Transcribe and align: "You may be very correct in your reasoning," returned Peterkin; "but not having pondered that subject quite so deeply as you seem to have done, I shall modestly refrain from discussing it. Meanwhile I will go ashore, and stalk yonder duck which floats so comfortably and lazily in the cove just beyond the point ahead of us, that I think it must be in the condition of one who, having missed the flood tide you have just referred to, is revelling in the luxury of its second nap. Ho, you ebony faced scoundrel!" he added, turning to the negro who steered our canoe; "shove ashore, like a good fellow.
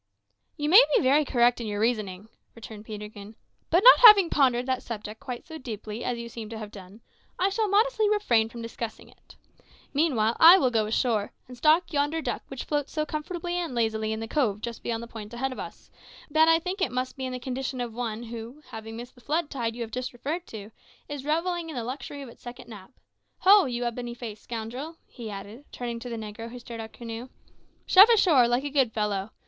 "You 0.57 0.67
may 0.67 0.81
be 0.95 1.03
very 1.03 1.23
correct 1.23 1.61
in 1.61 1.67
your 1.67 1.79
reasoning," 1.79 2.27
returned 2.55 2.85
Peterkin; 2.85 3.35
"but 3.69 3.83
not 3.83 3.99
having 3.99 4.31
pondered 4.31 4.65
that 4.65 4.81
subject 4.81 5.19
quite 5.19 5.45
so 5.45 5.59
deeply 5.59 6.03
as 6.03 6.17
you 6.17 6.27
seem 6.27 6.49
to 6.49 6.57
have 6.57 6.71
done, 6.71 7.01
I 7.37 7.49
shall 7.49 7.69
modestly 7.69 8.09
refrain 8.09 8.49
from 8.49 8.63
discussing 8.63 9.09
it. 9.09 9.35
Meanwhile 9.93 10.37
I 10.39 10.57
will 10.57 10.71
go 10.71 10.87
ashore, 10.87 11.33
and 11.47 11.55
stalk 11.55 11.93
yonder 11.93 12.19
duck 12.19 12.41
which 12.47 12.63
floats 12.63 12.91
so 12.91 13.05
comfortably 13.05 13.53
and 13.53 13.75
lazily 13.75 14.11
in 14.11 14.19
the 14.21 14.27
cove 14.27 14.59
just 14.59 14.81
beyond 14.81 15.03
the 15.03 15.07
point 15.07 15.35
ahead 15.35 15.51
of 15.51 15.59
us, 15.59 15.91
that 16.31 16.47
I 16.47 16.57
think 16.57 16.81
it 16.81 16.91
must 16.91 17.15
be 17.15 17.27
in 17.27 17.31
the 17.31 17.37
condition 17.39 17.79
of 17.79 17.93
one 17.93 18.23
who, 18.23 18.63
having 18.71 18.97
missed 18.97 19.13
the 19.13 19.21
flood 19.21 19.51
tide 19.51 19.75
you 19.75 19.83
have 19.83 19.91
just 19.91 20.13
referred 20.13 20.47
to, 20.47 20.71
is 21.07 21.23
revelling 21.25 21.69
in 21.69 21.75
the 21.75 21.83
luxury 21.83 22.23
of 22.23 22.29
its 22.29 22.41
second 22.41 22.67
nap. 22.67 22.89
Ho, 23.41 23.65
you 23.65 23.83
ebony 23.85 24.15
faced 24.15 24.45
scoundrel!" 24.45 24.97
he 25.05 25.29
added, 25.29 25.63
turning 25.71 25.99
to 25.99 26.09
the 26.09 26.17
negro 26.17 26.49
who 26.49 26.57
steered 26.57 26.79
our 26.79 26.87
canoe; 26.87 27.29
"shove 27.85 28.09
ashore, 28.09 28.47
like 28.47 28.63
a 28.63 28.71
good 28.71 28.91
fellow. 28.93 29.29